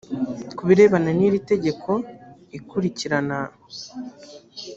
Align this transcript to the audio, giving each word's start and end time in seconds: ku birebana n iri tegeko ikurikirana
ku 0.55 0.61
birebana 0.67 1.11
n 1.17 1.19
iri 1.27 1.39
tegeko 1.51 1.91
ikurikirana 2.57 3.37